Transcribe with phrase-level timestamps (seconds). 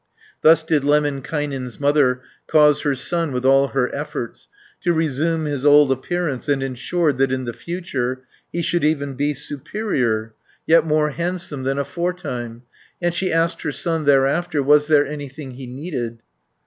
[0.41, 4.47] Thus did Lemminkainen's mother Cause her son with all her efforts,
[4.81, 9.35] To resume his old appearance, And ensured that in the future He should even be
[9.35, 10.33] superior,
[10.65, 12.63] Yet more handsome than aforetime,
[12.99, 16.23] And she asked her son thereafter Was there anything he needed?